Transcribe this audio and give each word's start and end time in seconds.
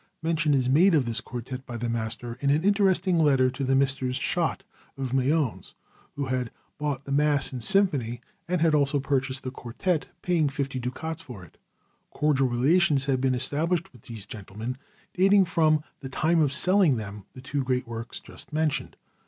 Mention 0.23 0.55
is 0.55 0.67
made 0.67 0.95
of 0.95 1.05
this 1.05 1.21
quartet 1.21 1.63
by 1.67 1.77
the 1.77 1.87
master 1.87 2.35
in 2.41 2.49
an 2.49 2.63
interesting 2.63 3.19
letter 3.19 3.51
to 3.51 3.75
Messrs. 3.75 4.15
Schott 4.15 4.63
of 4.97 5.13
Mayence, 5.13 5.75
who 6.15 6.25
had 6.25 6.49
bought 6.79 7.05
the 7.05 7.11
mass 7.11 7.53
and 7.53 7.63
symphony, 7.63 8.19
and 8.47 8.61
had 8.61 8.73
also 8.73 8.99
purchased 8.99 9.43
the 9.43 9.51
quartet, 9.51 10.07
paying 10.23 10.49
fifty 10.49 10.79
ducats 10.79 11.21
for 11.21 11.43
it. 11.43 11.59
Cordial 12.09 12.47
relations 12.49 13.05
had 13.05 13.21
been 13.21 13.35
established 13.35 13.93
with 13.93 14.01
these 14.05 14.25
gentlemen, 14.25 14.75
dating 15.13 15.45
from 15.45 15.83
the 15.99 16.09
time 16.09 16.39
of 16.39 16.51
selling 16.51 16.97
them 16.97 17.25
the 17.33 17.41
two 17.41 17.63
great 17.63 17.85
works 17.85 18.19
just 18.19 18.51
mentioned. 18.51 18.97